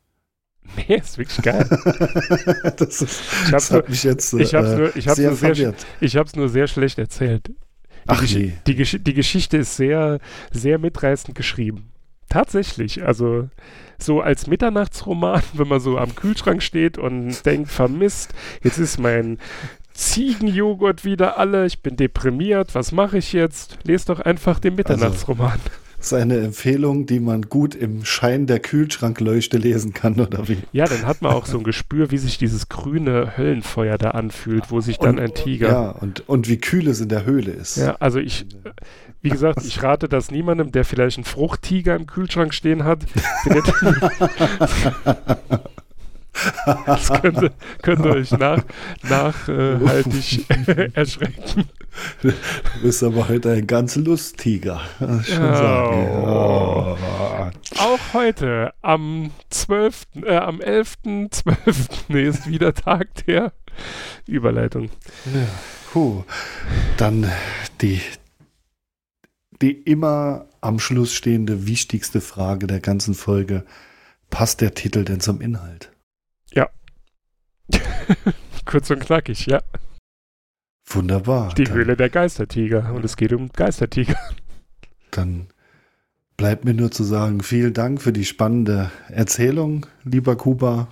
Nee, 0.77 0.97
ist 0.97 1.19
wirklich 1.19 1.43
geil. 1.43 1.69
das, 2.77 3.03
ist, 3.03 3.21
das 3.51 3.71
hat 3.71 3.89
mich 3.89 4.05
jetzt 4.05 4.33
ich 4.35 4.55
hab's 4.55 4.71
äh, 4.71 4.77
nur, 4.77 4.97
ich 4.97 5.07
hab's 5.07 5.17
sehr 5.17 5.31
nur 5.31 5.55
sehr, 5.55 5.75
ich 6.01 6.17
hab's 6.17 6.35
nur 6.35 6.49
sehr 6.49 6.67
schlecht 6.67 6.99
erzählt. 6.99 7.49
Die, 7.49 7.57
Ach 8.07 8.21
Gesch 8.21 8.35
nee. 8.35 8.53
die, 8.67 8.75
Gesch 8.77 8.99
die 9.01 9.15
Geschichte 9.15 9.59
ist 9.59 9.77
sehr, 9.77 10.19
sehr 10.51 10.79
mitreißend 10.79 11.37
geschrieben. 11.37 11.92
Tatsächlich, 12.33 13.05
also 13.05 13.51
so 13.99 14.23
als 14.23 14.47
Mitternachtsroman, 14.47 15.43
wenn 15.53 15.69
man 15.69 15.81
so 15.81 15.99
am 15.99 16.15
Kühlschrank 16.15 16.63
steht 16.63 16.97
und 16.97 17.45
denkt, 17.45 17.71
vermisst, 17.71 18.33
jetzt 18.63 18.79
ist 18.79 18.99
mein 18.99 19.39
Ziegenjoghurt 19.93 21.05
wieder 21.05 21.37
alle, 21.37 21.67
ich 21.67 21.83
bin 21.83 21.97
deprimiert, 21.97 22.75
was 22.75 22.91
mache 22.91 23.19
ich 23.19 23.35
jetzt? 23.35 23.77
Lest 23.83 24.09
doch 24.09 24.19
einfach 24.19 24.61
den 24.61 24.77
Mitternachtsroman. 24.77 25.61
Das 25.63 25.82
ist 26.03 26.13
eine 26.13 26.39
Empfehlung, 26.39 27.07
die 27.07 27.21
man 27.21 27.43
gut 27.43 27.75
im 27.75 28.05
Schein 28.05 28.47
der 28.47 28.61
Kühlschrankleuchte 28.61 29.57
lesen 29.57 29.93
kann, 29.93 30.19
oder 30.21 30.49
wie? 30.49 30.59
Ja, 30.73 30.87
dann 30.87 31.07
hat 31.07 31.23
man 31.23 31.33
auch 31.33 31.47
so 31.47 31.59
ein 31.59 31.65
Gespür, 31.65 32.11
wie 32.11 32.19
sich 32.19 32.39
dieses 32.39 32.69
grüne 32.69 33.37
Höllenfeuer 33.37 33.99
da 33.99 34.11
anfühlt, 34.11 34.71
wo 34.71 34.81
sich 34.81 34.99
dann 34.99 35.19
Und- 35.19 35.25
ein 35.25 35.35
Tiger 35.35 35.69
Ja, 35.69 35.91
und, 35.91 36.29
und 36.29 36.49
wie 36.49 36.59
kühl 36.59 36.89
es 36.89 37.01
in 37.01 37.09
der 37.09 37.25
Höhle 37.25 37.53
ist. 37.53 37.77
Ja, 37.77 37.97
also 38.01 38.19
ich, 38.19 38.47
wie 39.21 39.31
gesagt, 39.31 39.65
ich 39.65 39.83
rate 39.83 40.09
das 40.09 40.31
niemandem, 40.31 40.73
der 40.73 40.85
vielleicht 40.85 41.19
einen 41.19 41.25
Fruchttiger 41.25 41.95
im 41.95 42.07
Kühlschrank 42.07 42.55
stehen 42.55 42.85
hat. 42.85 43.01
Das 46.87 47.09
könnte, 47.21 47.53
könnte 47.83 48.11
euch 48.11 48.31
nach, 48.33 48.63
nachhaltig 49.03 50.47
erschrecken. 50.95 51.65
Du 52.23 52.33
bist 52.83 53.03
aber 53.03 53.29
heute 53.29 53.53
ein 53.53 53.67
ganz 53.67 53.97
Lusttiger. 53.97 54.81
Oh. 55.01 55.07
Oh. 56.25 56.97
Auch 57.79 58.13
heute, 58.13 58.73
am 58.81 59.31
12., 59.51 60.07
äh, 60.23 60.37
am 60.37 60.61
11.12. 60.61 62.15
ist 62.29 62.47
wieder 62.47 62.73
Tag 62.75 63.27
der 63.27 63.53
Überleitung. 64.27 64.91
Puh. 65.93 66.25
Dann 66.97 67.31
die, 67.81 68.01
die 69.61 69.73
immer 69.73 70.47
am 70.61 70.79
Schluss 70.79 71.13
stehende 71.13 71.67
wichtigste 71.67 72.21
Frage 72.21 72.67
der 72.67 72.81
ganzen 72.81 73.15
Folge. 73.15 73.65
Passt 74.31 74.61
der 74.61 74.75
Titel 74.75 75.05
denn 75.05 75.21
zum 75.21 75.41
Inhalt? 75.41 75.93
Kurz 78.65 78.91
und 78.91 79.01
knackig, 79.01 79.47
ja. 79.47 79.61
Wunderbar. 80.85 81.55
Die 81.55 81.65
dann, 81.65 81.75
Höhle 81.75 81.97
der 81.97 82.11
Geistertiger. 82.11 82.93
Und 82.93 83.05
es 83.05 83.17
geht 83.17 83.33
um 83.33 83.49
Geistertiger. 83.51 84.17
Dann 85.11 85.47
bleibt 86.37 86.65
mir 86.65 86.75
nur 86.75 86.91
zu 86.91 87.05
sagen, 87.05 87.43
vielen 87.43 87.73
Dank 87.73 88.03
für 88.03 88.13
die 88.13 88.25
spannende 88.25 88.91
Erzählung, 89.09 89.87
lieber 90.05 90.37
Kuba. 90.37 90.89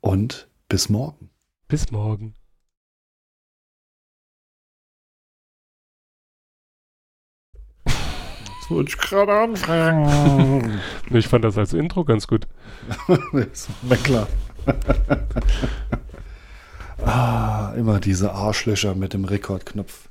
Und 0.00 0.48
bis 0.68 0.88
morgen. 0.88 1.30
Bis 1.68 1.90
morgen. 1.90 2.34
Das 7.84 8.70
wollte 8.70 8.90
ich 8.90 8.98
gerade 8.98 9.32
anfangen. 9.32 10.80
Ich 11.10 11.28
fand 11.28 11.44
das 11.44 11.58
als 11.58 11.72
Intro 11.72 12.04
ganz 12.04 12.26
gut. 12.26 12.46
Na 13.82 13.96
klar. 13.96 14.28
ah, 17.06 17.72
immer 17.76 18.00
diese 18.00 18.32
Arschlöcher 18.32 18.94
mit 18.94 19.12
dem 19.12 19.24
Rekordknopf. 19.24 20.08